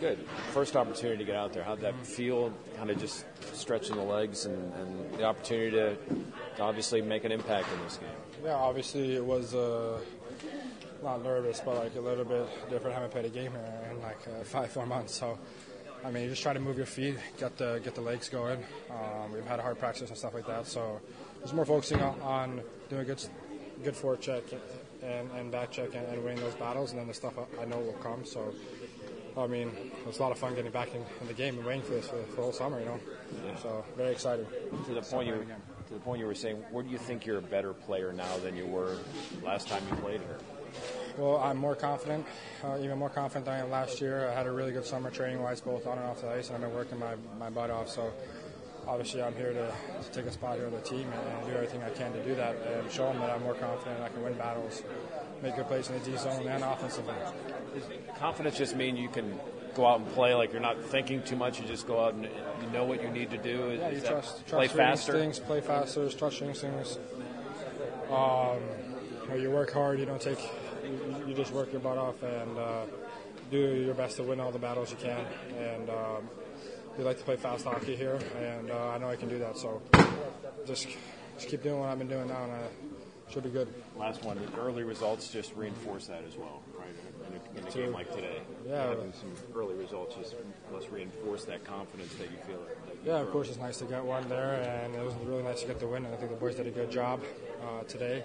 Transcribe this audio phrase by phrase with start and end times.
[0.00, 0.18] Good.
[0.52, 1.62] First opportunity to get out there.
[1.62, 2.52] How'd that feel?
[2.76, 3.24] Kind of just
[3.54, 5.96] stretching the legs and, and the opportunity to,
[6.60, 8.08] obviously make an impact in this game.
[8.44, 9.98] Yeah, obviously it was uh,
[11.02, 12.96] not nervous, but like a little bit different.
[12.96, 13.52] I haven't played a game
[13.90, 15.14] in like uh, five, four months.
[15.14, 15.38] So,
[16.04, 18.62] I mean, you just try to move your feet, get the get the legs going.
[18.90, 20.66] Um, we've had a hard practice and stuff like that.
[20.66, 21.00] So,
[21.40, 22.60] just more focusing on, on
[22.90, 23.22] doing good
[23.82, 24.42] good forecheck
[25.02, 27.78] and, and back check and, and winning those battles, and then the stuff I know
[27.78, 28.24] will come.
[28.24, 28.54] So,
[29.36, 31.66] I mean, it was a lot of fun getting back in, in the game and
[31.66, 33.00] waiting for this for, for the whole summer, you know.
[33.46, 33.56] Yeah.
[33.56, 34.46] So, very excited.
[34.86, 35.46] To the point you
[35.88, 38.36] to the point you were saying, where do you think you're a better player now
[38.38, 38.96] than you were
[39.42, 40.38] last time you played here?
[41.16, 42.26] Well, I'm more confident,
[42.62, 44.28] uh, even more confident than I am last year.
[44.28, 46.56] I had a really good summer training wise, both on and off the ice, and
[46.56, 47.88] I've been working my, my butt off.
[47.88, 48.12] So,
[48.86, 51.52] obviously, I'm here to, to take a spot here on the team and, and, do
[51.52, 54.22] everything I can to do that and show them that I'm more confident I can
[54.22, 54.82] win battles,
[55.42, 57.14] make good plays in the D zone and offensively.
[57.74, 57.84] Does
[58.18, 59.38] confidence just mean you can
[59.74, 61.60] go out and play like you're not thinking too much?
[61.60, 63.76] You just go out and you know what you need to do.
[63.78, 65.16] Yeah, you trust, trust play faster.
[65.16, 66.98] instincts, play faster, trust your instincts.
[68.10, 68.60] Um,
[69.22, 69.98] you, know, you work hard.
[69.98, 70.38] You don't take.
[70.84, 72.84] You, you just work your butt off and uh,
[73.50, 75.24] do your best to win all the battles you can.
[75.58, 76.28] And um,
[76.96, 79.58] we like to play fast hockey here, and uh, I know I can do that.
[79.58, 79.82] So
[80.66, 80.88] just
[81.36, 82.62] just keep doing what I've been doing now, and I
[83.30, 83.72] should be good.
[83.96, 84.38] Last one.
[84.38, 86.88] The early results just reinforce that as well, right?
[87.28, 90.34] In a, in a game like today, yeah, having some early results just
[90.72, 92.58] must reinforce that confidence that you feel.
[92.58, 95.42] That you yeah, of course, it's nice to get one there, and it was really
[95.42, 96.04] nice to get the win.
[96.04, 97.20] And I think the boys did a good job
[97.62, 98.24] uh, today.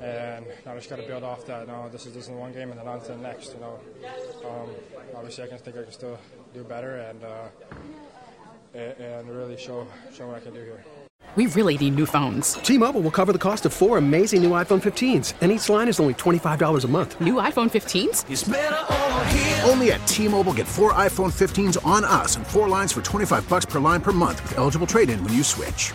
[0.00, 1.68] And now I just got to build off that.
[1.68, 3.54] No, this is this is one game, and then on to the next.
[3.54, 3.78] You know,
[5.22, 6.18] obviously I can think I can still
[6.52, 7.48] do better, and uh,
[8.74, 10.84] and really show show what I can do here.
[11.36, 12.54] We really need new phones.
[12.54, 15.98] T-Mobile will cover the cost of four amazing new iPhone 15s, and each line is
[15.98, 17.18] only $25 a month.
[17.22, 19.66] New iPhone 15s?
[19.66, 23.64] Only at T-Mobile get four iPhone 15s on us and four lines for 25 bucks
[23.64, 25.94] per line per month with eligible trade-in when you switch.